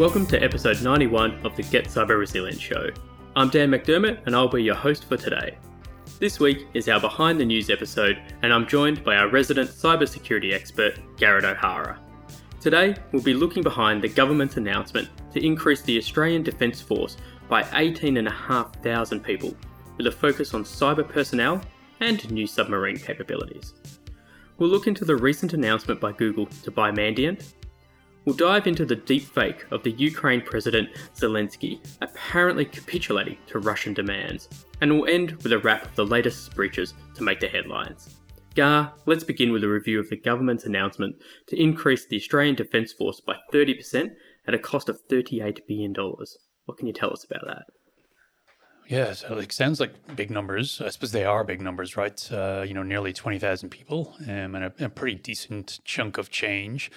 [0.00, 2.90] Welcome to episode 91 of the Get Cyber Resilient Show.
[3.36, 5.56] I'm Dan McDermott and I'll be your host for today.
[6.18, 10.52] This week is our Behind the News episode, and I'm joined by our resident cybersecurity
[10.52, 12.00] expert, Garrett O'Hara.
[12.60, 17.16] Today, we'll be looking behind the government's announcement to increase the Australian Defence Force
[17.48, 19.54] by 18,500 people,
[19.96, 21.60] with a focus on cyber personnel
[22.00, 23.74] and new submarine capabilities.
[24.58, 27.52] We'll look into the recent announcement by Google to buy Mandiant.
[28.24, 33.92] We'll dive into the deep fake of the Ukraine President Zelensky apparently capitulating to Russian
[33.92, 34.48] demands,
[34.80, 38.16] and we'll end with a wrap of the latest breaches to make the headlines.
[38.54, 41.16] Gar, let's begin with a review of the government's announcement
[41.48, 44.12] to increase the Australian Defence Force by 30%
[44.46, 45.92] at a cost of $38 billion.
[46.64, 47.64] What can you tell us about that?
[48.86, 50.80] Yeah, so it sounds like big numbers.
[50.80, 52.32] I suppose they are big numbers, right?
[52.32, 56.90] Uh, you know, nearly 20,000 people um, and a, a, pretty decent chunk of change.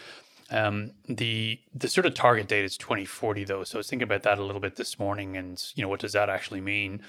[0.50, 3.64] Um, the the sort of target date is 2040, though.
[3.64, 6.00] So I was thinking about that a little bit this morning and, you know, what
[6.00, 7.02] does that actually mean?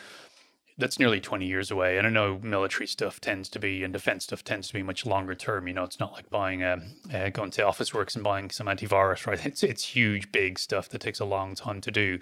[0.78, 1.98] that's nearly 20 years away.
[1.98, 5.05] And I know military stuff tends to be and defense stuff tends to be much
[5.05, 5.66] longer term.
[5.66, 6.78] You know, it's not like buying a,
[7.12, 9.44] uh, going to Officeworks and buying some antivirus, right?
[9.44, 12.20] It's it's huge, big stuff that takes a long time to do.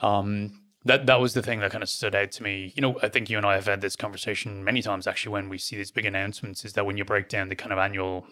[0.00, 2.72] Um, that that was the thing that kind of stood out to me.
[2.76, 5.48] You know, I think you and I have had this conversation many times actually when
[5.48, 6.64] we see these big announcements.
[6.64, 8.26] Is that when you break down the kind of annual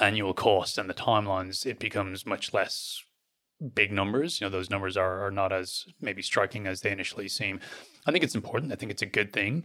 [0.00, 3.02] annual cost and the timelines, it becomes much less
[3.74, 4.40] big numbers.
[4.40, 7.60] You know, those numbers are, are not as maybe striking as they initially seem.
[8.06, 8.72] I think it's important.
[8.72, 9.64] I think it's a good thing.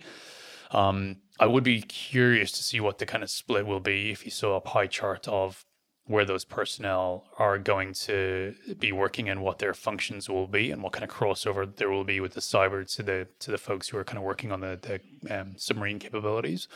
[0.71, 4.25] Um, I would be curious to see what the kind of split will be if
[4.25, 5.65] you saw a pie chart of
[6.05, 10.83] where those personnel are going to be working and what their functions will be and
[10.83, 13.87] what kind of crossover there will be with the cyber to the to the folks
[13.87, 16.67] who are kind of working on the, the um, submarine capabilities.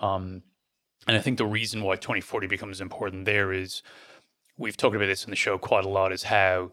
[0.00, 0.42] Um,
[1.06, 3.82] and I think the reason why 2040 becomes important there is
[4.58, 6.70] we've talked about this in the show quite a lot is how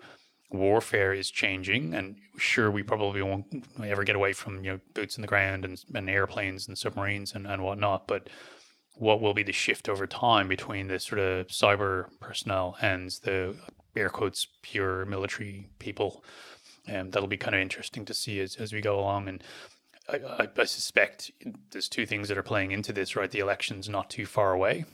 [0.50, 1.94] warfare is changing.
[1.94, 3.46] And sure we probably won't
[3.84, 7.34] ever get away from you know boots in the ground and, and airplanes and submarines
[7.34, 8.30] and, and whatnot but
[8.94, 13.56] what will be the shift over time between the sort of cyber personnel and the
[13.96, 16.24] air quotes pure military people
[16.88, 19.28] and um, that'll be kind of interesting to see as, as we go along.
[19.28, 19.44] And
[20.10, 21.32] I, I, suspect
[21.72, 24.86] there's two things that are playing into this right the election's not too far away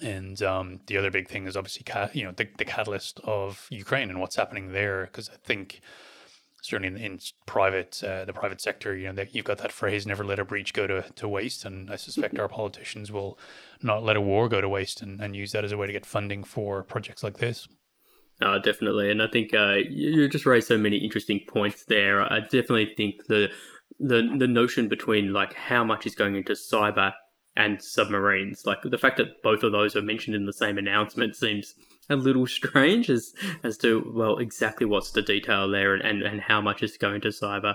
[0.00, 3.66] and um, the other big thing is obviously, ca- you know, the, the catalyst of
[3.70, 5.04] Ukraine and what's happening there.
[5.04, 5.80] Because I think
[6.62, 10.06] certainly in, in private, uh, the private sector, you know, that you've got that phrase
[10.06, 13.38] "never let a breach go to, to waste," and I suspect our politicians will
[13.82, 15.92] not let a war go to waste and, and use that as a way to
[15.92, 17.68] get funding for projects like this.
[18.42, 22.20] Uh, definitely, and I think uh, you just raised so many interesting points there.
[22.20, 23.48] I definitely think the
[23.98, 27.12] the the notion between like how much is going into cyber
[27.56, 28.66] and submarines.
[28.66, 31.74] Like the fact that both of those are mentioned in the same announcement seems
[32.10, 36.40] a little strange as as to well exactly what's the detail there and, and, and
[36.40, 37.74] how much is going to cyber.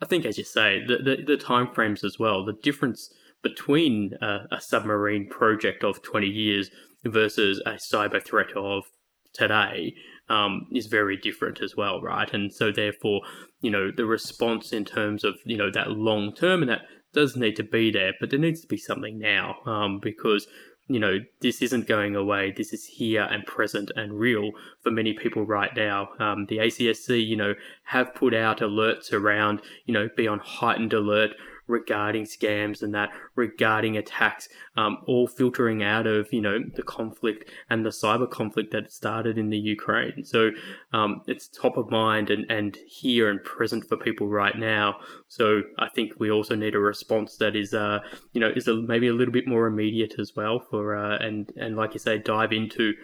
[0.00, 4.14] I think as you say, the, the, the time frames as well, the difference between
[4.20, 6.70] a, a submarine project of 20 years
[7.04, 8.84] versus a cyber threat of
[9.32, 9.94] today
[10.28, 12.32] um, is very different as well, right?
[12.32, 13.22] And so therefore,
[13.60, 17.36] you know, the response in terms of, you know, that long term and that does
[17.36, 20.46] need to be there, but there needs to be something now um, because
[20.88, 22.52] you know this isn't going away.
[22.56, 24.50] This is here and present and real
[24.82, 26.08] for many people right now.
[26.18, 27.54] Um, the ACSC, you know,
[27.84, 31.30] have put out alerts around, you know, be on heightened alert
[31.72, 37.50] regarding scams and that regarding attacks, um, all filtering out of you know the conflict
[37.70, 40.24] and the cyber conflict that started in the Ukraine.
[40.24, 40.50] So
[40.92, 44.96] um, it's top of mind and and here and present for people right now.
[45.28, 48.00] So I think we also need a response that is uh
[48.32, 51.50] you know is a, maybe a little bit more immediate as well for uh, and
[51.56, 52.94] and like you say dive into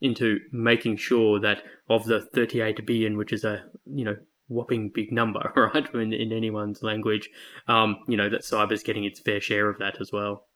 [0.00, 4.16] into making sure that of the 38 billion, which is a you know
[4.48, 5.94] whopping big number, right?
[5.94, 7.30] In, in anyone's language,
[7.68, 10.46] um, you know that cyber's getting its fair share of that as well.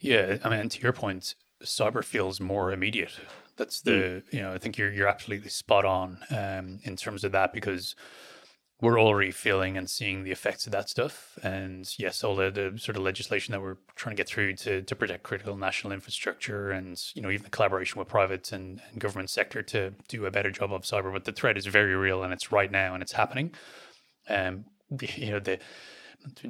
[0.00, 3.12] Yeah, I mean, to your point, cyber feels more immediate.
[3.56, 4.32] That's the mm.
[4.32, 7.94] you know I think you're you're absolutely spot on um, in terms of that because
[8.80, 11.38] we're already feeling and seeing the effects of that stuff.
[11.42, 14.82] And yes, all the, the sort of legislation that we're trying to get through to,
[14.82, 19.00] to protect critical national infrastructure and, you know, even the collaboration with private and, and
[19.00, 21.10] government sector to do a better job of cyber.
[21.10, 23.54] But the threat is very real and it's right now and it's happening.
[24.28, 24.66] Um,
[25.00, 25.58] you know, the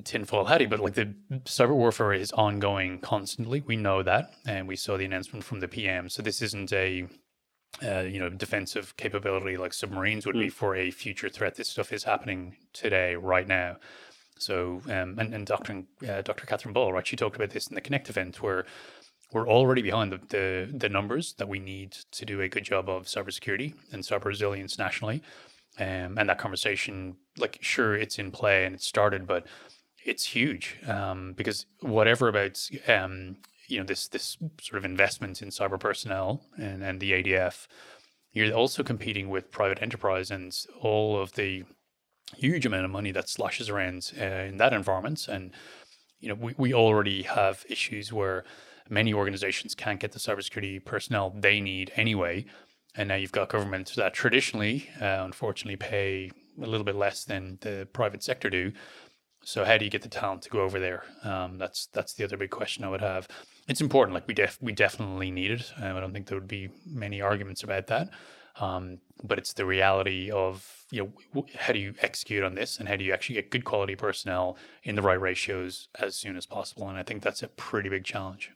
[0.03, 1.15] tinfoil hattie, but like the
[1.45, 3.61] cyber warfare is ongoing constantly.
[3.61, 4.33] We know that.
[4.45, 6.09] And we saw the announcement from the PM.
[6.09, 7.07] So this isn't a
[7.85, 10.41] uh, you know, defensive capability like submarines would mm.
[10.41, 11.57] be for a future threat.
[11.57, 13.77] This stuff is happening today, right now.
[14.39, 15.85] So, um, and, and Dr.
[16.07, 16.47] Uh, Dr.
[16.47, 18.67] Catherine Ball, right, she talked about this in the Connect event where
[19.33, 22.89] we're already behind the, the, the numbers that we need to do a good job
[22.89, 25.23] of cybersecurity and cyber resilience nationally.
[25.79, 29.47] Um, and that conversation, like, sure, it's in play and it started, but
[30.05, 33.37] it's huge um, because whatever about um,
[33.69, 37.67] you know this this sort of investment in cyber personnel and, and the ADF,
[38.33, 41.65] you're also competing with private enterprise and all of the
[42.37, 45.29] huge amount of money that sloshes around uh, in that environment.
[45.29, 45.53] And
[46.21, 48.45] you know we, we already have issues where
[48.89, 52.47] many organizations can't get the cybersecurity personnel they need anyway.
[52.97, 56.31] And now you've got governments that traditionally, uh, unfortunately, pay
[56.63, 58.73] a little bit less than the private sector do.
[59.47, 61.05] So how do you get the talent to go over there?
[61.23, 63.29] Um, that's that's the other big question I would have.
[63.69, 64.13] It's important.
[64.13, 65.73] Like we def we definitely need it.
[65.81, 68.11] Um, I don't think there would be many arguments about that.
[68.59, 72.89] Um, but it's the reality of you know how do you execute on this, and
[72.89, 76.45] how do you actually get good quality personnel in the right ratios as soon as
[76.45, 76.89] possible?
[76.89, 78.51] And I think that's a pretty big challenge.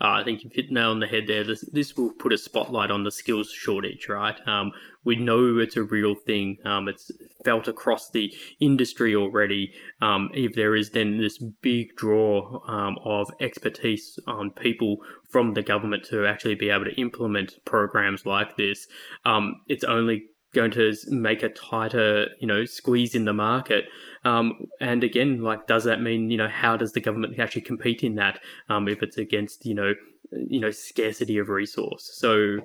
[0.00, 1.44] Uh, I think you've hit nail on the head there.
[1.44, 4.36] This, this will put a spotlight on the skills shortage, right?
[4.46, 4.72] Um,
[5.04, 6.58] we know it's a real thing.
[6.64, 7.12] Um, it's
[7.44, 9.72] felt across the industry already.
[10.02, 14.98] Um, if there is then this big draw um, of expertise on people
[15.28, 18.88] from the government to actually be able to implement programs like this,
[19.24, 20.24] um, it's only
[20.54, 23.84] going to make a tighter, you know, squeeze in the market.
[24.24, 28.02] Um, and again, like, does that mean, you know, how does the government actually compete
[28.02, 29.94] in that um, if it's against, you know,
[30.32, 32.10] you know, scarcity of resource?
[32.14, 32.58] So,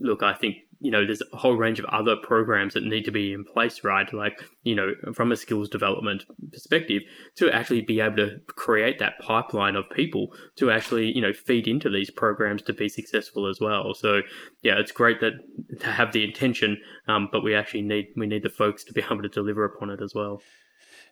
[0.00, 3.10] look, I think you know, there's a whole range of other programs that need to
[3.10, 4.12] be in place, right?
[4.12, 7.02] Like, you know, from a skills development perspective,
[7.36, 11.68] to actually be able to create that pipeline of people to actually, you know, feed
[11.68, 13.94] into these programs to be successful as well.
[13.94, 14.22] So,
[14.62, 15.34] yeah, it's great that
[15.80, 19.02] to have the intention, um, but we actually need we need the folks to be
[19.02, 20.40] able to deliver upon it as well.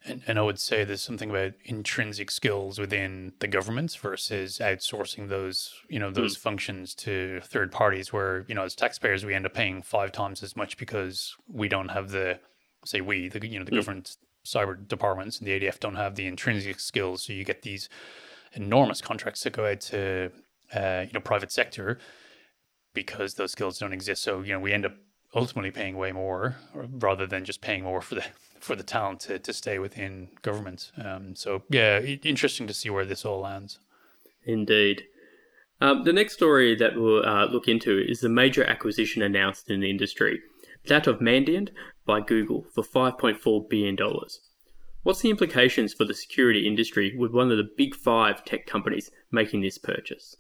[0.05, 5.29] And, and I would say there's something about intrinsic skills within the governments versus outsourcing
[5.29, 6.41] those, you know, those mm.
[6.41, 10.43] functions to third parties where, you know, as taxpayers, we end up paying five times
[10.43, 12.41] as much because we don't have the,
[12.85, 13.77] say we, the, you know, the mm.
[13.77, 17.23] government cyber departments and the ADF don't have the intrinsic skills.
[17.23, 17.89] So you get these
[18.55, 20.33] enormous contracts that go out to,
[20.75, 21.99] uh, you know, private sector
[22.93, 24.23] because those skills don't exist.
[24.23, 24.95] So, you know, we end up
[25.35, 28.25] ultimately paying way more rather than just paying more for the
[28.63, 30.93] for the talent to, to stay within government.
[31.03, 33.79] Um, so yeah, interesting to see where this all lands.
[34.45, 35.05] Indeed.
[35.81, 39.81] Um, the next story that we'll uh, look into is the major acquisition announced in
[39.81, 40.41] the industry,
[40.87, 41.71] that of Mandiant
[42.07, 43.97] by Google for $5.4 billion.
[45.03, 49.11] What's the implications for the security industry with one of the big five tech companies
[49.33, 50.37] making this purchase?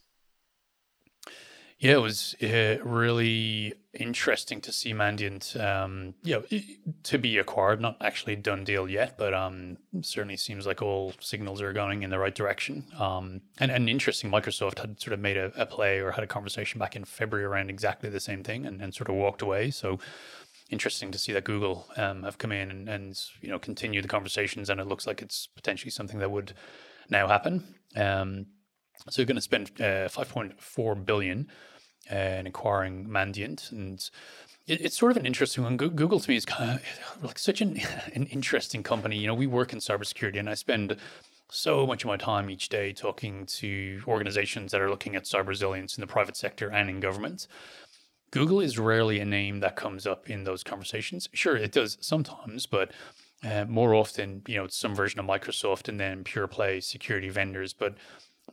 [1.82, 6.61] Yeah, it was uh, really interesting to see Mandiant, um, you know,
[7.02, 7.81] to be acquired.
[7.81, 12.11] Not actually done deal yet, but um, certainly seems like all signals are going in
[12.11, 12.84] the right direction.
[12.96, 16.29] Um, and, and interesting, Microsoft had sort of made a, a, play or had a
[16.29, 19.73] conversation back in February around exactly the same thing, and, and sort of walked away.
[19.73, 19.99] So
[20.70, 24.06] interesting to see that Google um, have come in and, and you know continue the
[24.06, 26.52] conversations, and it looks like it's potentially something that would
[27.11, 27.75] now happen.
[27.96, 28.46] Um,
[29.11, 31.49] so we're going to spend uh, 5.4 billion
[32.10, 33.70] and acquiring Mandiant.
[33.72, 34.08] And
[34.66, 35.76] it, it's sort of an interesting one.
[35.76, 37.81] Google to me is kind of like such an,
[38.14, 39.19] an interesting company.
[39.19, 40.96] You know, we work in cybersecurity and I spend
[41.50, 45.49] so much of my time each day talking to organizations that are looking at cyber
[45.49, 47.47] resilience in the private sector and in government.
[48.30, 51.28] Google is rarely a name that comes up in those conversations.
[51.35, 52.90] Sure, it does sometimes, but
[53.44, 57.28] uh, more often, you know, it's some version of Microsoft and then pure play security
[57.28, 57.75] vendors.
[57.75, 57.94] But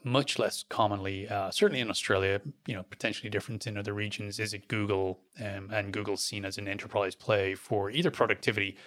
[0.04, 4.54] much less commonly, uh, certainly in Australia, you know, potentially different in other regions, is
[4.54, 8.78] it Google um, and Google's seen as an enterprise play for either productivity,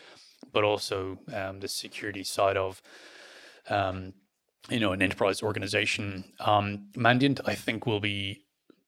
[0.53, 2.83] but also um, the security side of,
[3.69, 4.15] um,
[4.71, 6.33] you know, an enterprise organization.
[6.41, 8.45] Um, Mandiant, I think, will be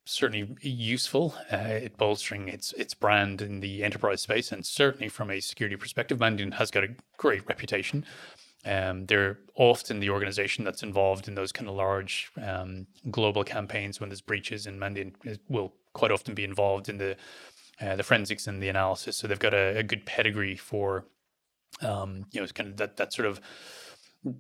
[0.06, 5.30] certainly useful uh, at bolstering its its brand in the enterprise space, and certainly from
[5.30, 8.04] a security perspective, Mandiant has got a great reputation.
[8.64, 14.00] Um, they're often the organization that's involved in those kind of large um, global campaigns
[14.00, 17.16] when there's breaches, and Mandiant will quite often be involved in the
[17.80, 19.16] uh, the forensics and the analysis.
[19.16, 21.06] So they've got a, a good pedigree for
[21.82, 23.40] um, you know kind of that that sort of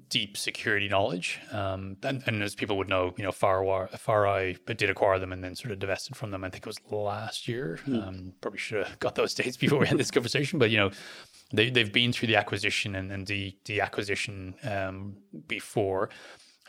[0.08, 1.40] deep security knowledge.
[1.52, 5.44] Um, and, and, as people would know, you know, FireWire, FireEye did acquire them and
[5.44, 6.42] then sort of divested from them.
[6.42, 7.78] I think it was last year.
[7.86, 8.08] Mm.
[8.08, 10.58] Um, probably should have got those dates before we had this conversation.
[10.58, 10.90] But you know,
[11.56, 16.10] they they've been through the acquisition and, and the the acquisition um, before,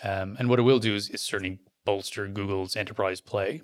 [0.03, 3.61] um, and what it will do is, is certainly bolster Google's enterprise play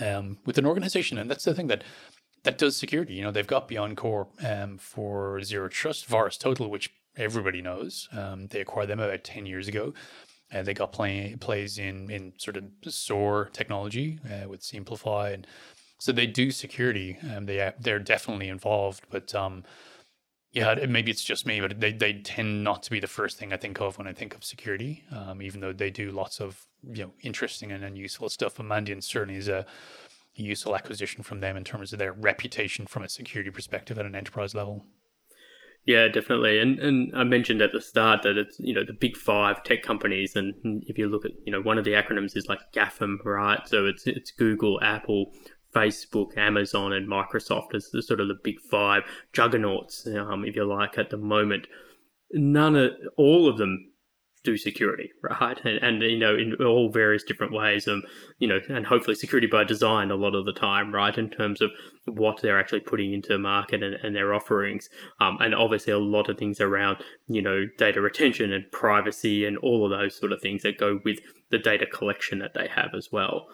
[0.00, 1.84] um, with an organization, and that's the thing that
[2.42, 3.14] that does security.
[3.14, 8.08] You know, they've got BeyondCorp um, for zero trust, VirusTotal, which everybody knows.
[8.12, 9.94] Um, they acquired them about ten years ago.
[10.52, 15.46] Uh, they got play, plays in in sort of SOAR technology uh, with Siemplify, and
[15.98, 17.18] so they do security.
[17.34, 19.34] Um, they they're definitely involved, but
[20.56, 23.52] yeah, maybe it's just me, but they, they tend not to be the first thing
[23.52, 26.64] I think of when I think of security, um, even though they do lots of
[26.82, 28.54] you know interesting and, and useful stuff.
[28.56, 29.66] But Mandiant certainly is a
[30.34, 34.14] useful acquisition from them in terms of their reputation from a security perspective at an
[34.14, 34.86] enterprise level.
[35.84, 36.58] Yeah, definitely.
[36.58, 39.82] And and I mentioned at the start that it's you know the big five tech
[39.82, 40.54] companies, and
[40.86, 43.60] if you look at you know one of the acronyms is like GAFAM, right?
[43.68, 45.34] So it's it's Google, Apple,
[45.76, 49.02] Facebook, Amazon, and Microsoft as the sort of the big five
[49.32, 51.66] juggernauts, um, if you like, at the moment.
[52.32, 53.92] None of all of them
[54.42, 55.60] do security, right?
[55.64, 58.02] And, and you know, in all various different ways, um,
[58.38, 61.16] you know, and hopefully security by design a lot of the time, right?
[61.18, 61.70] In terms of
[62.06, 64.88] what they're actually putting into the market and, and their offerings,
[65.20, 69.58] um, and obviously a lot of things around, you know, data retention and privacy and
[69.58, 71.18] all of those sort of things that go with
[71.50, 73.46] the data collection that they have as well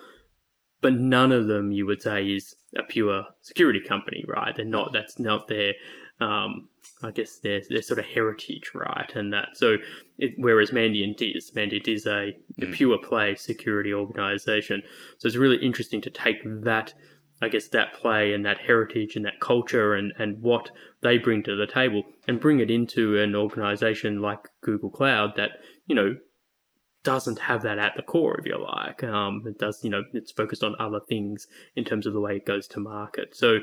[0.82, 4.54] but none of them you would say is a pure security company, right?
[4.54, 4.92] They're not.
[4.92, 5.72] That's not their,
[6.20, 6.68] um,
[7.02, 9.10] I guess their their sort of heritage, right?
[9.14, 9.76] And that so,
[10.18, 12.74] it, whereas Mandiant is Mandiant is a, a mm.
[12.74, 14.82] pure play security organization.
[15.18, 16.92] So it's really interesting to take that.
[17.40, 20.70] I guess that play and that heritage and that culture and, and what
[21.00, 25.58] they bring to the table and bring it into an organization like Google Cloud that,
[25.88, 26.16] you know,
[27.04, 29.02] doesn't have that at the core, if you like.
[29.02, 32.36] Um, it does, you know, it's focused on other things in terms of the way
[32.36, 33.36] it goes to market.
[33.36, 33.58] So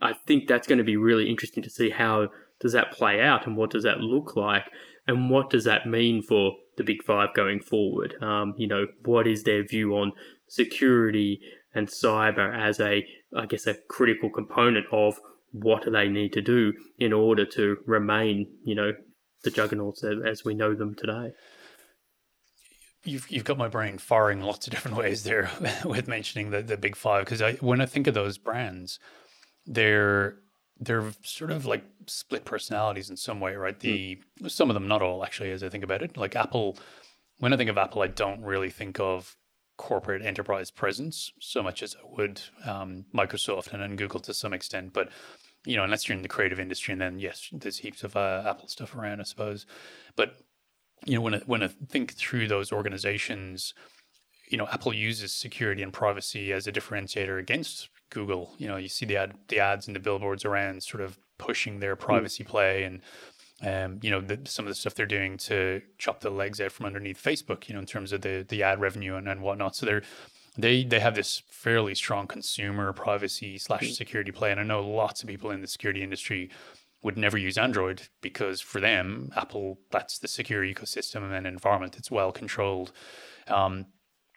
[0.00, 2.28] I think that's going to be really interesting to see how
[2.60, 4.64] does that play out and what does that look like
[5.06, 8.14] and what does that mean for the big five going forward.
[8.22, 10.12] Um, you know, what is their view on
[10.48, 11.40] security
[11.74, 13.06] and cyber as a,
[13.36, 15.20] I guess, a critical component of
[15.52, 18.92] what do they need to do in order to remain, you know,
[19.42, 21.32] the juggernauts as we know them today
[23.04, 25.50] you've you've got my brain firing lots of different ways there
[25.84, 28.98] with mentioning the the big five because I when I think of those brands,
[29.66, 30.36] they're
[30.78, 33.78] they're sort of like split personalities in some way, right?
[33.78, 34.50] The mm.
[34.50, 36.16] some of them, not all, actually, as I think about it.
[36.16, 36.78] Like Apple,
[37.38, 39.36] when I think of Apple, I don't really think of
[39.76, 44.52] corporate enterprise presence so much as I would um, Microsoft and then Google to some
[44.52, 45.10] extent, but
[45.64, 48.42] you know, unless you're in the creative industry, and then yes, there's heaps of uh,
[48.46, 49.66] Apple stuff around, I suppose.
[50.16, 50.36] But
[51.04, 53.74] you know, when I, when I think through those organizations,
[54.48, 58.54] you know, Apple uses security and privacy as a differentiator against Google.
[58.58, 61.80] You know, you see the ad, the ads and the billboards around sort of pushing
[61.80, 62.02] their hmm.
[62.02, 63.00] privacy play and
[63.62, 66.72] um, you know, the, some of the stuff they're doing to chop the legs out
[66.72, 69.76] from underneath Facebook, you know, in terms of the the ad revenue and, and whatnot.
[69.76, 70.02] So they're
[70.56, 73.92] they they have this fairly strong consumer privacy slash hmm.
[73.92, 74.50] security play.
[74.50, 76.50] And I know lots of people in the security industry
[77.02, 81.96] would never use Android because for them, Apple, that's the secure ecosystem and environment.
[81.96, 82.92] It's well controlled.
[83.48, 83.86] Um,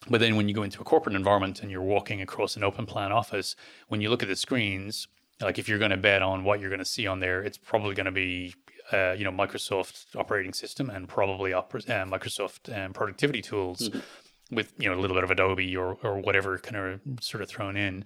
[0.10, 2.86] but then when you go into a corporate environment and you're walking across an open
[2.86, 3.56] plan office,
[3.88, 5.08] when you look at the screens,
[5.42, 7.58] like if you're going to bet on what you're going to see on there, it's
[7.58, 8.54] probably going to be,
[8.92, 14.56] uh, you know, Microsoft operating system and probably uh, Microsoft um, productivity tools mm-hmm.
[14.56, 17.50] with, you know, a little bit of Adobe or, or whatever kind of sort of
[17.50, 18.06] thrown in.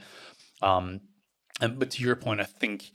[0.61, 1.01] Um,
[1.61, 2.91] and, but to your point, I think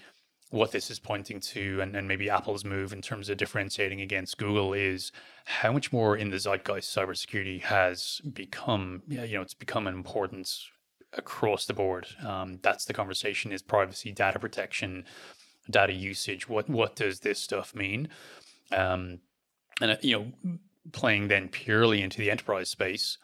[0.52, 4.36] what this is pointing to, and, and maybe Apple's move in terms of differentiating against
[4.36, 5.10] Google, is
[5.46, 9.02] how much more in the zeitgeist cybersecurity has become.
[9.08, 10.68] You know, it's become an importance
[11.14, 12.06] across the board.
[12.24, 15.04] Um, that's the conversation: is privacy, data protection,
[15.70, 16.48] data usage.
[16.48, 18.08] What what does this stuff mean?
[18.70, 19.20] Um,
[19.80, 20.58] and uh, you know,
[20.92, 23.16] playing then purely into the enterprise space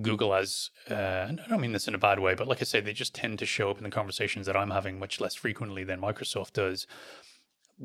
[0.00, 2.80] Google as, uh, I don't mean this in a bad way, but like I say,
[2.80, 5.84] they just tend to show up in the conversations that I'm having much less frequently
[5.84, 6.86] than Microsoft does.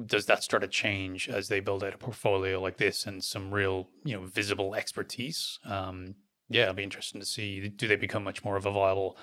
[0.06, 3.54] Does that start to change as they build out a portfolio like this and some
[3.54, 5.60] real, you know, visible expertise?
[5.66, 6.16] Um,
[6.50, 7.68] yeah, it'll be interesting to see.
[7.68, 9.18] Do they become much more of a viable,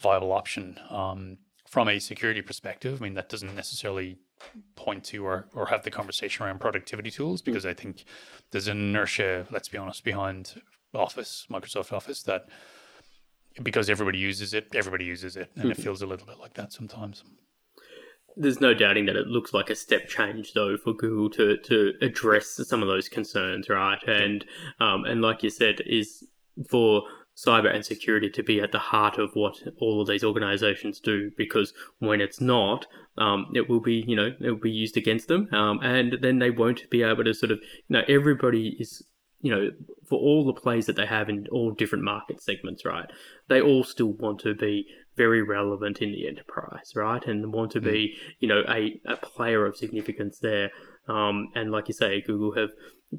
[0.00, 3.00] viable option um, from a security perspective?
[3.00, 4.18] I mean, that doesn't necessarily
[4.76, 8.04] point to or, or have the conversation around productivity tools because I think
[8.50, 10.60] there's inertia, let's be honest, behind
[10.94, 12.46] Office, Microsoft Office, that
[13.62, 15.72] because everybody uses it, everybody uses it, and mm-hmm.
[15.72, 17.24] it feels a little bit like that sometimes.
[18.36, 21.92] There's no doubting that it looks like a step change, though, for Google to, to
[22.00, 24.00] address some of those concerns, right?
[24.06, 24.44] And
[24.78, 26.24] um, and like you said, is
[26.70, 27.02] for
[27.36, 31.30] cyber and security to be at the heart of what all of these organizations do
[31.36, 35.28] because when it's not um, it will be you know it will be used against
[35.28, 39.04] them um, and then they won't be able to sort of you know everybody is
[39.40, 39.70] you know,
[40.08, 43.06] for all the plays that they have in all different market segments, right?
[43.48, 47.24] They all still want to be very relevant in the enterprise, right?
[47.26, 48.32] And want to be, mm.
[48.40, 50.70] you know, a, a player of significance there.
[51.08, 52.70] Um, and like you say, Google have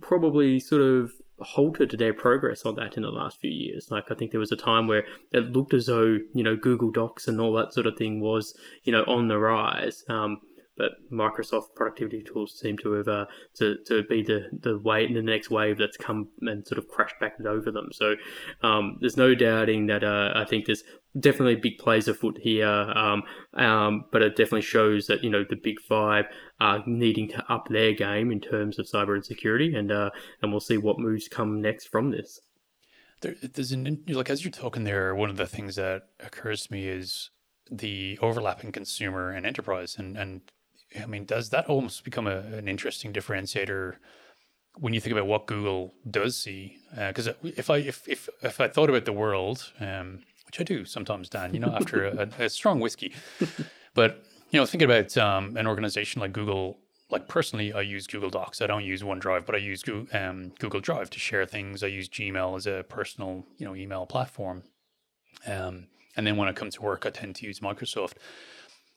[0.01, 1.11] probably sort of
[1.41, 3.87] halted their progress on that in the last few years.
[3.89, 6.91] Like I think there was a time where it looked as though you know Google
[6.91, 10.03] Docs and all that sort of thing was you know on the rise.
[10.09, 10.41] Um,
[10.79, 15.21] but Microsoft productivity tools seem to have uh, to, to be the the way the
[15.21, 17.89] next wave that's come and sort of crashed back over them.
[17.91, 18.15] So
[18.63, 20.83] um, there's no doubting that uh, I think there's
[21.19, 23.23] definitely big plays afoot here, um,
[23.55, 26.25] um, but it definitely shows that you know the big five
[26.61, 30.09] are needing to up their game in terms of cyber and security, and uh,
[30.41, 32.39] and we'll see what moves come next from this.
[33.21, 36.73] There, there's an like as you're talking there, one of the things that occurs to
[36.73, 37.31] me is
[37.69, 40.41] the overlapping consumer and enterprise, and and
[40.99, 43.95] I mean, does that almost become a, an interesting differentiator
[44.77, 46.77] when you think about what Google does see?
[46.95, 50.63] Because uh, if I if, if if I thought about the world, um, which I
[50.63, 53.13] do sometimes, Dan, you know, after a, a, strong whiskey,
[53.93, 56.79] but you know, thinking about um, an organization like Google.
[57.11, 58.61] Like personally, I use Google Docs.
[58.61, 61.81] I don't use OneDrive, but I use Google, um, Google Drive to share things.
[61.81, 64.61] I use Gmail as a personal, you know, email platform.
[65.47, 68.13] Um, and then when I come to work, I tend to use Microsoft.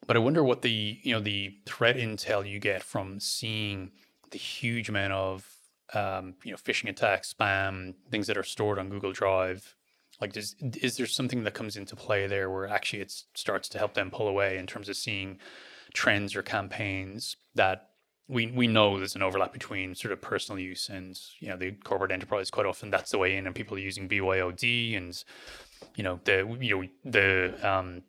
[0.07, 3.93] But I wonder what the you know the threat intel you get from seeing
[4.31, 5.57] the huge amount of
[5.95, 9.75] um, you know phishing attacks, spam, things that are stored on Google Drive.
[10.21, 13.79] Like, does is there something that comes into play there where actually it starts to
[13.79, 15.39] help them pull away in terms of seeing
[15.95, 17.91] trends or campaigns that
[18.29, 21.73] we we know there's an overlap between sort of personal use and you know the
[21.73, 22.51] corporate enterprise.
[22.51, 25.23] Quite often, that's the way in, and people are using BYOD and
[25.97, 28.03] you know the you know the um,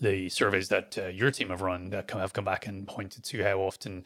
[0.00, 3.24] the surveys that uh, your team have run that come, have come back and pointed
[3.24, 4.04] to how often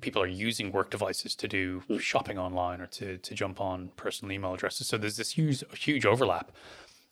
[0.00, 1.98] people are using work devices to do hmm.
[1.98, 4.86] shopping online or to, to jump on personal email addresses.
[4.86, 6.52] So there's this huge huge overlap.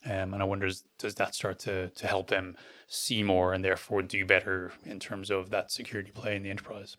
[0.04, 4.02] Um, and I wonder, does that start to, to help them see more and therefore
[4.02, 6.96] do better in terms of that security play in the enterprise?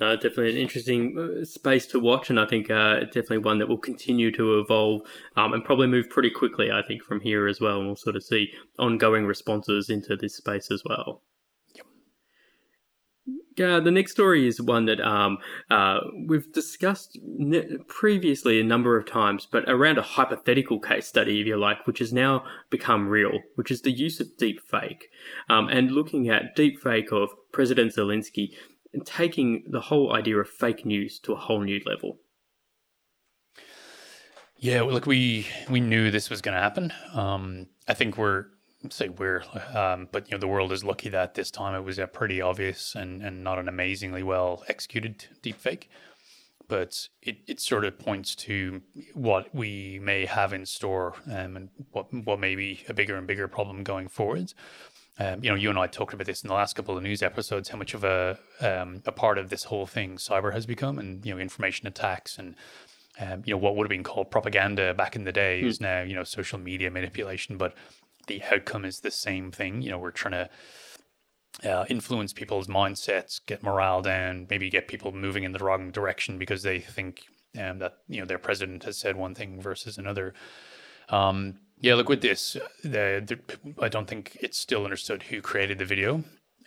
[0.00, 3.68] Uh, definitely an interesting uh, space to watch, and I think uh, definitely one that
[3.68, 5.02] will continue to evolve
[5.36, 6.70] um, and probably move pretty quickly.
[6.70, 10.36] I think from here as well, and we'll sort of see ongoing responses into this
[10.36, 11.22] space as well.
[13.56, 15.36] Yeah, the next story is one that um,
[15.70, 21.40] uh, we've discussed ne- previously a number of times, but around a hypothetical case study,
[21.40, 25.02] if you like, which has now become real, which is the use of deepfake.
[25.50, 28.54] Um, and looking at deepfake of President Zelensky
[28.92, 32.18] and taking the whole idea of fake news to a whole new level.
[34.56, 36.92] Yeah, look, we we knew this was going to happen.
[37.14, 38.46] Um, I think we're
[38.90, 39.42] say we're,
[39.74, 42.40] um, but you know, the world is lucky that this time it was a pretty
[42.40, 45.84] obvious and and not an amazingly well executed deepfake.
[46.68, 48.80] But it, it sort of points to
[49.12, 53.26] what we may have in store um, and what what may be a bigger and
[53.26, 54.52] bigger problem going forward.
[55.20, 57.22] Um, you know, you and I talked about this in the last couple of news
[57.22, 57.68] episodes.
[57.68, 61.24] How much of a um, a part of this whole thing cyber has become, and
[61.24, 62.56] you know, information attacks and
[63.20, 65.66] um, you know what would have been called propaganda back in the day mm.
[65.66, 67.58] is now you know social media manipulation.
[67.58, 67.74] But
[68.28, 69.82] the outcome is the same thing.
[69.82, 70.48] You know, we're trying
[71.62, 75.90] to uh, influence people's mindsets, get morale down, maybe get people moving in the wrong
[75.90, 77.24] direction because they think
[77.58, 80.32] um, that you know their president has said one thing versus another.
[81.10, 83.38] Um, yeah, look with this, the, the,
[83.82, 86.24] I don't think it's still understood who created the video,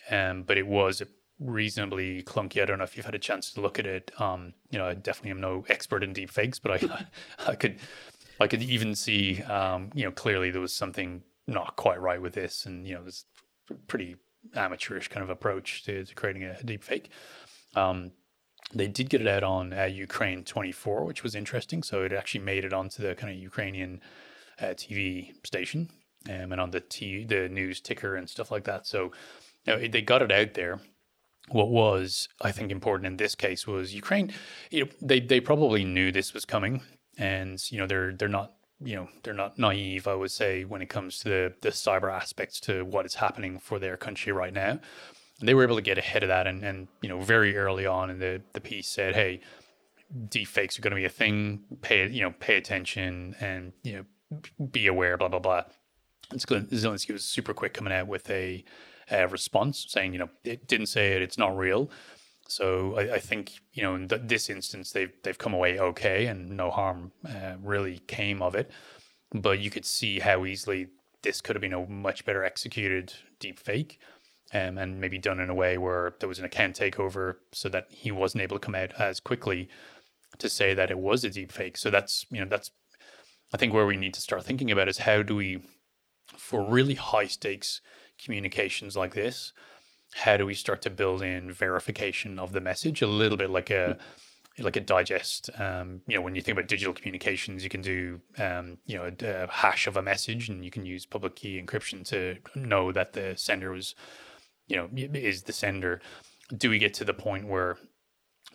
[0.10, 1.04] um, but it was
[1.40, 2.62] reasonably clunky.
[2.62, 4.12] I don't know if you've had a chance to look at it.
[4.20, 7.06] Um, you know, I definitely am no expert in deep fakes, but I,
[7.52, 7.78] I could,
[8.40, 12.34] I could even see, um, you know, clearly there was something not quite right with
[12.34, 13.26] this, and you know, this
[13.88, 14.16] pretty
[14.56, 17.10] amateurish kind of approach to, to creating a, a deep fake.
[17.76, 18.12] Um,
[18.74, 21.84] they did get it out on uh, Ukraine 24, which was interesting.
[21.84, 24.02] So it actually made it onto the kind of Ukrainian
[24.64, 25.90] uh, TV station
[26.30, 28.88] um, and on the t- the news ticker and stuff like that.
[28.88, 29.12] So
[29.66, 30.80] you know, they got it out there.
[31.50, 34.34] What was, I think, important in this case was Ukraine.
[34.72, 36.82] You know, they they probably knew this was coming,
[37.18, 40.08] and you know they're they're not you know they're not naive.
[40.08, 43.60] I would say when it comes to the the cyber aspects to what is happening
[43.60, 44.80] for their country right now.
[45.42, 48.10] they were able to get ahead of that, and and you know very early on
[48.10, 49.42] in the the piece said, hey,
[50.30, 51.64] deepfakes are going to be a thing.
[51.82, 54.06] Pay you know pay attention, and you know
[54.72, 55.64] be aware, blah blah blah.
[56.32, 58.64] And Zelensky was super quick coming out with a,
[59.12, 61.92] a, response saying, you know, it didn't say it, it's not real.
[62.48, 66.26] So I, I think you know in th- this instance they've they've come away okay
[66.26, 68.72] and no harm uh, really came of it.
[69.34, 70.88] But you could see how easily
[71.24, 74.00] this could have been a much better executed deep fake.
[74.56, 77.88] Um, and maybe done in a way where there was an account takeover so that
[77.90, 79.68] he wasn't able to come out as quickly
[80.38, 81.76] to say that it was a deep fake.
[81.76, 82.70] So that's you know that's
[83.54, 85.62] I think where we need to start thinking about is how do we,
[86.36, 87.82] for really high stakes
[88.24, 89.54] communications like this,
[90.16, 93.70] how do we start to build in verification of the message a little bit like
[93.70, 93.98] a
[94.60, 95.50] like a digest.
[95.58, 99.12] Um, you know, when you think about digital communications, you can do um, you know
[99.22, 102.92] a, a, hash of a message, and you can use public key encryption to know
[102.92, 103.96] that the sender was,
[104.68, 106.02] you know, is the sender.
[106.56, 107.78] Do we get to the point where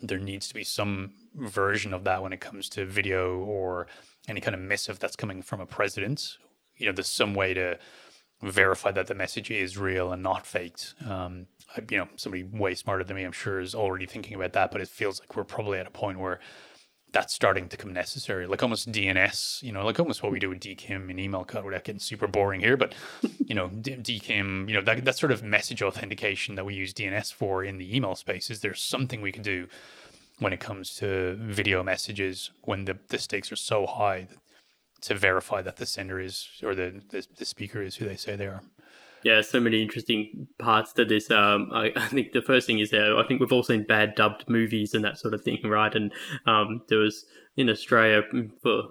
[0.01, 3.87] there needs to be some version of that when it comes to video or
[4.27, 6.37] any kind of missive that's coming from a president?
[6.77, 7.77] You know, there's some way to
[8.41, 10.93] verify that the message is real and not faked.
[11.05, 11.47] Um,
[11.89, 14.71] you know, somebody way smarter than me, I'm sure, is already thinking about that.
[14.71, 16.39] But it feels like we're probably at a point where
[17.11, 19.63] that's starting to come necessary, like almost DNS.
[19.63, 21.65] You know, like almost what we do with DKIM and email Cut.
[21.65, 22.77] without getting super boring here.
[22.77, 22.93] But
[23.45, 27.33] you know, DKIM, you know, that that sort of message authentication that we use DNS
[27.33, 28.49] for in the email space.
[28.49, 29.67] Is there something we can do
[30.39, 34.27] when it comes to video messages when the, the stakes are so high
[35.01, 38.35] to verify that the sender is or the, the, the speaker is who they say
[38.35, 38.61] they are?
[39.23, 41.29] Yeah, so many interesting parts to this.
[41.29, 44.15] Um, I, I, think the first thing is that I think we've all seen bad
[44.15, 45.93] dubbed movies and that sort of thing, right?
[45.93, 46.11] And
[46.45, 47.25] um, there was
[47.57, 48.83] in Australia, mm, for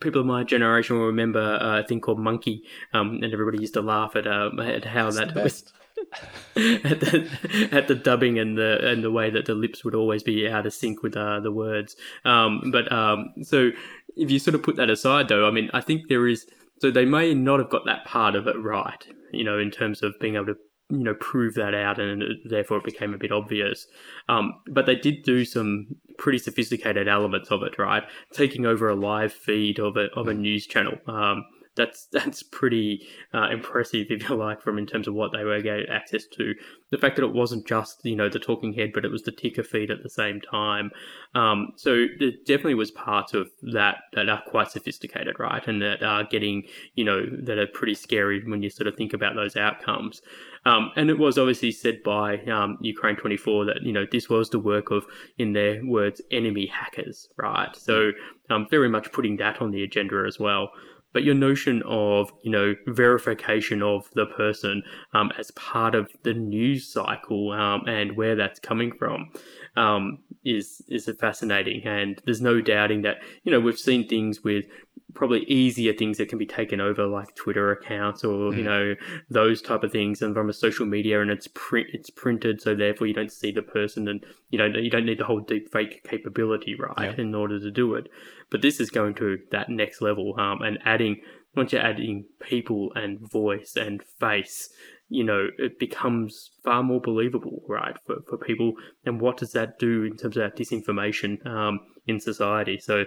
[0.00, 3.74] people of my generation will remember uh, a thing called Monkey, um, and everybody used
[3.74, 5.72] to laugh at, uh, at how That's that was.
[6.56, 10.24] at, the, at the dubbing and the and the way that the lips would always
[10.24, 11.96] be out of sync with uh, the words.
[12.24, 13.70] Um, but um, so
[14.16, 16.46] if you sort of put that aside, though, I mean, I think there is.
[16.84, 19.02] So they may not have got that part of it right
[19.34, 20.56] you know, in terms of being able to
[20.90, 23.86] you know prove that out and therefore it became a bit obvious.
[24.28, 28.02] Um, but they did do some pretty sophisticated elements of it right?
[28.32, 30.98] Taking over a live feed of a, of a news channel.
[31.06, 35.44] Um, that's that's pretty uh, impressive, if you like, from in terms of what they
[35.44, 36.54] were getting access to.
[36.90, 39.32] The fact that it wasn't just you know the talking head, but it was the
[39.32, 40.90] ticker feed at the same time.
[41.34, 46.02] Um, so it definitely was parts of that that are quite sophisticated, right, and that
[46.02, 49.56] are getting you know that are pretty scary when you sort of think about those
[49.56, 50.22] outcomes.
[50.66, 54.48] Um, and it was obviously said by um, Ukraine 24 that you know this was
[54.48, 55.04] the work of,
[55.36, 57.74] in their words, enemy hackers, right?
[57.76, 58.12] So
[58.48, 60.70] um, very much putting that on the agenda as well
[61.14, 64.82] but your notion of you know verification of the person
[65.14, 69.30] um, as part of the news cycle um, and where that's coming from
[69.76, 74.66] um, is is fascinating and there's no doubting that you know we've seen things with
[75.14, 78.56] probably easier things that can be taken over like Twitter accounts or mm.
[78.56, 78.94] you know
[79.30, 82.74] those type of things and from a social media and it's print it's printed so
[82.74, 85.70] therefore you don't see the person and you know you don't need the whole deep
[85.72, 87.22] fake capability right yeah.
[87.22, 88.08] in order to do it
[88.50, 91.20] but this is going to that next level um, and adding
[91.56, 94.70] once you're adding people and voice and face
[95.08, 98.72] you know it becomes far more believable right for, for people
[99.04, 103.04] and what does that do in terms of that disinformation um, in society so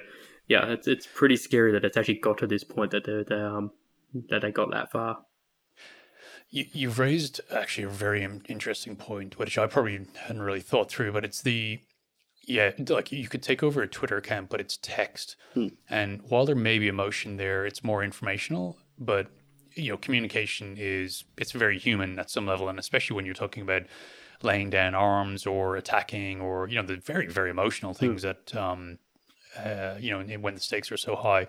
[0.47, 3.41] yeah, it's it's pretty scary that it's actually got to this point that they, they
[3.41, 3.71] um
[4.29, 5.19] that they got that far.
[6.49, 11.11] You, you've raised actually a very interesting point, which I probably hadn't really thought through,
[11.11, 11.81] but it's the
[12.45, 15.67] yeah, like you could take over a Twitter account, but it's text, hmm.
[15.89, 18.77] and while there may be emotion there, it's more informational.
[18.97, 19.27] But
[19.77, 23.63] you know, communication is it's very human at some level, and especially when you're talking
[23.63, 23.83] about
[24.43, 27.99] laying down arms or attacking or you know the very very emotional hmm.
[27.99, 28.27] things hmm.
[28.27, 28.99] that um,
[29.57, 31.47] uh, you know, when the stakes are so high,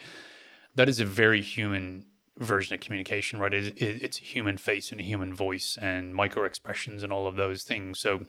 [0.74, 2.04] that is a very human
[2.38, 3.52] version of communication, right?
[3.52, 7.26] It, it, it's a human face and a human voice and micro expressions and all
[7.26, 7.98] of those things.
[7.98, 8.26] So,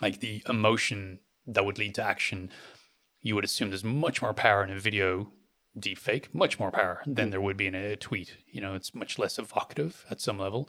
[0.00, 2.50] like the emotion that would lead to action,
[3.22, 5.32] you would assume there's much more power in a video
[5.78, 8.36] deepfake, much more power than there would be in a tweet.
[8.50, 10.68] You know, it's much less evocative at some level.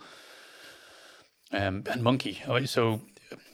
[1.52, 2.42] Um, and monkey.
[2.48, 3.02] Oh, so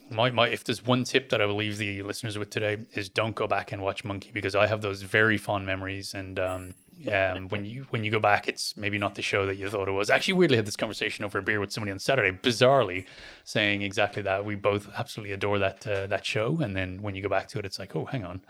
[0.10, 3.10] my, my if there's one tip that I will leave the listeners with today is
[3.10, 6.74] don't go back and watch Monkey because I have those very fond memories and um,
[7.12, 9.88] um, when you when you go back, it's maybe not the show that you thought
[9.88, 10.10] it was.
[10.10, 13.06] Actually, weirdly, had this conversation over a beer with somebody on Saturday, bizarrely
[13.44, 14.46] saying exactly that.
[14.46, 17.60] We both absolutely adore that uh, that show, and then when you go back to
[17.60, 18.42] it, it's like, oh, hang on,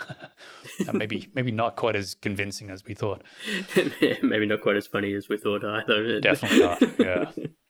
[0.94, 3.24] maybe maybe not quite as convincing as we thought.
[4.22, 6.20] maybe not quite as funny as we thought either.
[6.20, 7.00] Definitely not.
[7.00, 7.32] Yeah.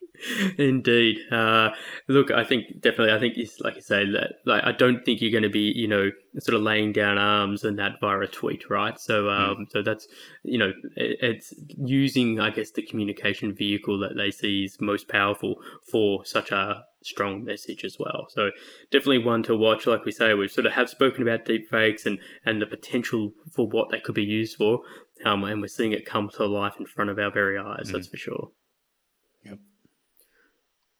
[0.58, 1.18] Indeed.
[1.30, 1.70] Uh,
[2.08, 3.12] look, I think definitely.
[3.12, 4.34] I think it's like you say that.
[4.44, 7.64] Like, I don't think you're going to be, you know, sort of laying down arms
[7.64, 8.98] and that via a tweet, right?
[8.98, 9.28] So, hmm.
[9.28, 9.70] um, mm.
[9.70, 10.06] so that's,
[10.42, 15.08] you know, it, it's using, I guess, the communication vehicle that they see is most
[15.08, 15.56] powerful
[15.90, 18.26] for such a strong message as well.
[18.28, 18.50] So,
[18.90, 19.86] definitely one to watch.
[19.86, 23.66] Like we say, we sort of have spoken about deepfakes and and the potential for
[23.66, 24.80] what they could be used for,
[25.24, 27.88] um, and we're seeing it come to life in front of our very eyes.
[27.88, 27.92] Mm.
[27.92, 28.50] That's for sure.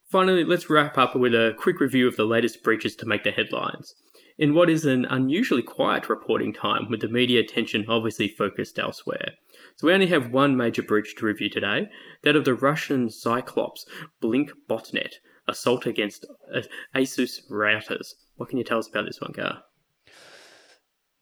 [0.08, 3.32] Finally, let's wrap up with a quick review of the latest breaches to make the
[3.32, 3.94] headlines.
[4.38, 9.32] In what is an unusually quiet reporting time, with the media attention obviously focused elsewhere.
[9.76, 11.88] So we only have one major breach to review today,
[12.22, 13.86] that of the Russian Cyclops
[14.20, 15.14] Blink botnet
[15.48, 16.60] assault against uh,
[16.94, 18.14] Asus routers.
[18.36, 19.62] What can you tell us about this one, Gar?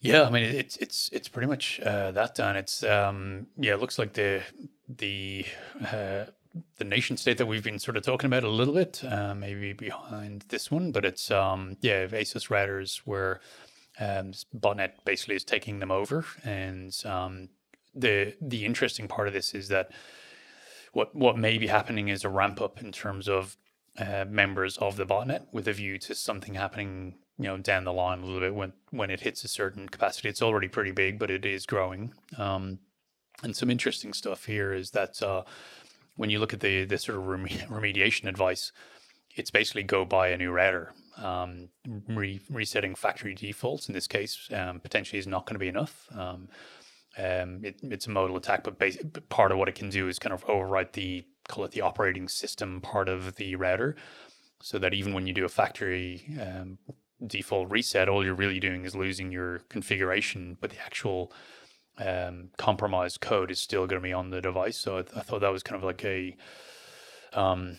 [0.00, 2.56] Yeah, I mean it's it's it's pretty much uh, that done.
[2.56, 4.42] It's um, yeah, it looks like the
[4.86, 5.46] the
[5.82, 6.24] uh,
[6.78, 9.72] the nation state that we've been sort of talking about a little bit, uh, maybe
[9.72, 13.40] behind this one, but it's um, yeah, ASUS routers where
[13.98, 17.48] um, botnet basically is taking them over, and um,
[17.94, 19.90] the the interesting part of this is that
[20.92, 23.56] what what may be happening is a ramp up in terms of
[23.98, 27.92] uh, members of the botnet with a view to something happening you know down the
[27.92, 30.28] line a little bit when when it hits a certain capacity.
[30.28, 32.12] It's already pretty big but it is growing.
[32.38, 32.78] Um,
[33.42, 35.42] and some interesting stuff here is that uh,
[36.16, 37.24] when you look at the the sort of
[37.68, 38.72] remediation advice
[39.34, 40.92] it's basically go buy a new router.
[41.16, 41.68] Um,
[42.08, 46.08] re- resetting factory defaults in this case um, potentially is not going to be enough.
[46.12, 46.48] Um,
[47.16, 48.98] um, it, it's a modal attack, but bas-
[49.28, 52.28] part of what it can do is kind of overwrite the call it the operating
[52.28, 53.94] system part of the router,
[54.60, 56.78] so that even when you do a factory um,
[57.24, 61.32] default reset, all you're really doing is losing your configuration, but the actual
[61.98, 64.76] um, compromised code is still going to be on the device.
[64.76, 66.36] So I, th- I, thought that was kind of like a
[67.32, 67.78] um,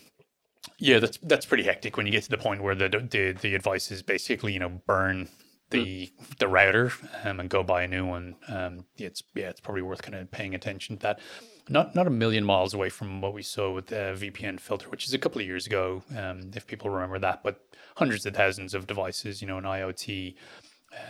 [0.78, 3.54] yeah, that's that's pretty hectic when you get to the point where the the the
[3.54, 5.28] advice is basically you know burn
[5.70, 6.38] the mm.
[6.38, 6.92] the router
[7.24, 8.36] um, and go buy a new one.
[8.48, 11.20] Um, it's yeah, it's probably worth kind of paying attention to that.
[11.68, 15.14] Not not a million miles away from what we saw with the VPNFilter, which is
[15.14, 17.42] a couple of years ago, um, if people remember that.
[17.42, 17.60] But
[17.96, 20.34] hundreds of thousands of devices, you know, an IoT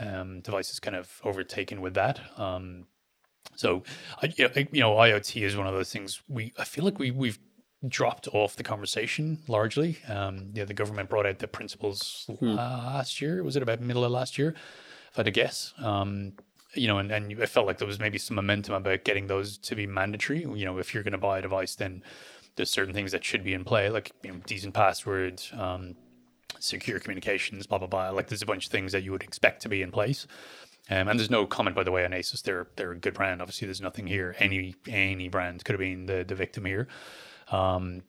[0.01, 2.21] um, devices kind of overtaken with that.
[3.55, 3.85] So,
[4.23, 7.39] I, you know, IoT is one of those things we I feel like we we've
[7.87, 9.99] dropped off the conversation largely.
[10.09, 12.55] Um, yeah, the government brought out the principles hmm.
[12.55, 13.43] last year.
[13.43, 14.55] Was it about middle of last year?
[15.11, 15.73] If I had to guess.
[15.79, 16.33] Um,
[16.75, 19.57] you know, and, and it felt like there was maybe some momentum about getting those
[19.59, 20.41] to be mandatory.
[20.41, 22.03] You know, if you're going to buy a device, then
[22.57, 25.95] there's certain things that should be in play, like you know, decent passwords, um,
[26.59, 28.11] secure communications, blah blah blah.
[28.11, 30.27] Like there's a bunch of things that you would expect to be in place.
[30.89, 32.43] Um, and there's no comment, by the way, on Asus.
[32.43, 33.43] They're they're a good brand.
[33.43, 34.37] Obviously, there's nothing here.
[34.39, 36.87] Any any brand could have been the the victim here.
[37.51, 38.03] Um,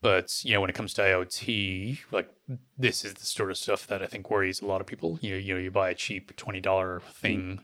[0.00, 2.28] but you know, when it comes to IoT, like
[2.76, 5.18] this is the sort of stuff that I think worries a lot of people.
[5.22, 7.60] You know, you know, you buy a cheap twenty dollar thing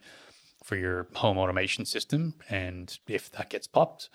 [0.65, 4.09] for your home automation system, and if that gets popped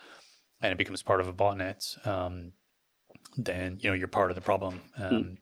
[0.62, 2.51] and it becomes part of a botnet, um,
[3.38, 4.81] then you know you're part of the problem.
[4.95, 5.03] Hmm.
[5.03, 5.38] Um, mm.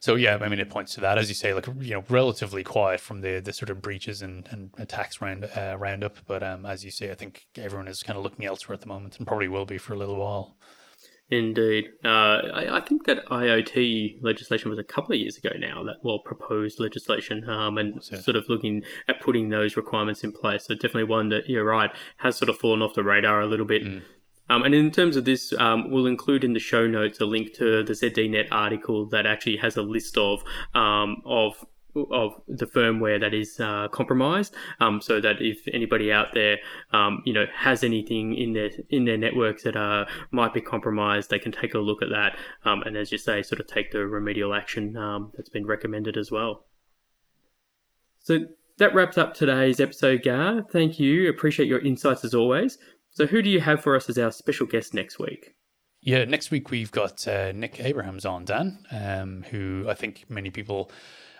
[0.00, 2.64] So yeah, I mean, it points to that, as you say, like you know, relatively
[2.64, 6.16] quiet from the the sort of breaches and, and attacks round uh, roundup.
[6.26, 8.88] But um, as you say, I think everyone is kind of looking elsewhere at the
[8.88, 10.56] moment, and probably will be for a little while.
[11.30, 11.90] Indeed.
[12.02, 15.96] Uh, I, I, think that IoT legislation was a couple of years ago now, that
[16.02, 20.64] well proposed legislation, um, and sort of looking at putting those requirements in place.
[20.64, 23.66] So definitely one that you're right has sort of fallen off the radar a little
[23.66, 23.84] bit.
[23.84, 24.02] Mm.
[24.48, 27.54] Um, and in terms of this, um, we'll include in the show notes a link
[27.54, 30.42] to the ZDNet article that actually has a list of
[30.74, 31.64] um, of
[32.12, 36.58] of the firmware that is uh, compromised, um, so that if anybody out there,
[36.92, 41.30] um, you know, has anything in their in their networks that uh, might be compromised,
[41.30, 43.90] they can take a look at that, um, and as you say, sort of take
[43.90, 46.66] the remedial action um, that's been recommended as well.
[48.20, 48.40] So
[48.78, 50.62] that wraps up today's episode, Gar.
[50.70, 51.28] Thank you.
[51.28, 52.78] Appreciate your insights as always.
[53.18, 55.56] So, who do you have for us as our special guest next week?
[56.00, 60.50] Yeah, next week we've got uh, Nick Abrahams on, Dan, um, who I think many
[60.50, 60.92] people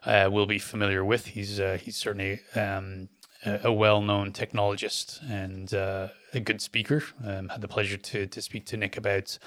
[0.05, 1.27] uh, will be familiar with.
[1.27, 3.11] He's uh, he's certainly um,
[3.45, 7.05] a, well-known technologist and uh, a good speaker.
[7.25, 9.39] Um, had the pleasure to to speak to Nick about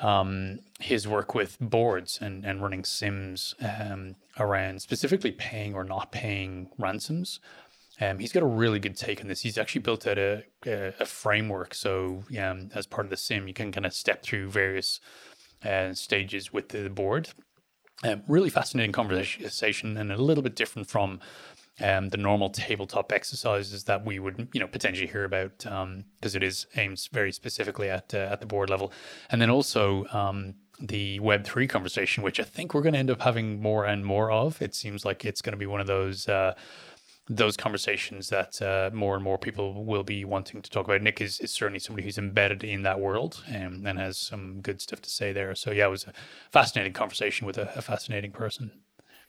[0.00, 6.12] um, his work with boards and, and running sims um, around specifically paying or not
[6.12, 7.40] paying ransoms.
[8.00, 9.40] Um, he's got a really good take on this.
[9.40, 11.74] He's actually built out a, a, a framework.
[11.74, 15.00] So, um, as part of the sim, you can kind of step through various
[15.64, 17.30] uh, stages with the board
[18.04, 21.20] um, really fascinating conversation and a little bit different from
[21.80, 26.04] um, the normal tabletop exercises that we would, you know, potentially hear about because um,
[26.22, 28.92] it is aimed very specifically at uh, at the board level,
[29.30, 33.10] and then also um, the Web three conversation, which I think we're going to end
[33.10, 34.60] up having more and more of.
[34.60, 36.28] It seems like it's going to be one of those.
[36.28, 36.54] Uh,
[37.28, 41.02] those conversations that uh, more and more people will be wanting to talk about.
[41.02, 44.80] Nick is, is certainly somebody who's embedded in that world um, and has some good
[44.80, 45.54] stuff to say there.
[45.54, 46.12] So, yeah, it was a
[46.50, 48.70] fascinating conversation with a, a fascinating person.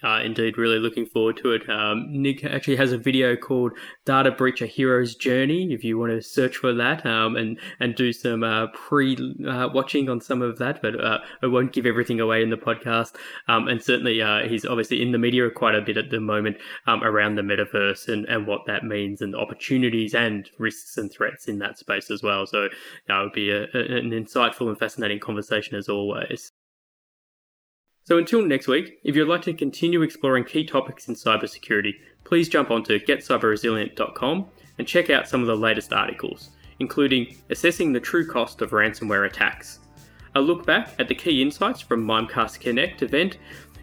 [0.01, 1.69] Uh, indeed, really looking forward to it.
[1.69, 3.73] Um, Nick actually has a video called
[4.05, 7.95] "Data Breach: A Hero's Journey." If you want to search for that um, and and
[7.95, 11.85] do some uh, pre uh, watching on some of that, but uh, I won't give
[11.85, 13.15] everything away in the podcast.
[13.49, 16.57] Um, and certainly, uh, he's obviously in the media quite a bit at the moment
[16.88, 21.49] um, around the metaverse and, and what that means and opportunities and risks and threats
[21.49, 22.45] in that space as well.
[22.45, 22.71] So, it
[23.09, 26.53] would be a, an insightful and fascinating conversation as always.
[28.10, 31.93] So until next week, if you'd like to continue exploring key topics in cybersecurity,
[32.24, 34.48] please jump onto getcyberresilient.com
[34.80, 39.28] and check out some of the latest articles, including Assessing the True Cost of Ransomware
[39.28, 39.82] Attacks,
[40.34, 43.38] a look back at the key insights from Mimecast Connect event,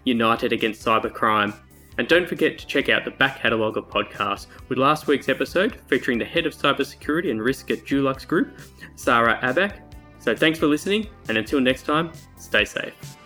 [0.04, 1.54] United Against Cybercrime,
[1.96, 5.78] and don't forget to check out the back catalogue of podcasts with last week's episode
[5.86, 8.58] featuring the head of cybersecurity and risk at Dulux Group,
[8.96, 9.82] Sarah Abak.
[10.18, 13.16] So thanks for listening, and until next time, stay safe.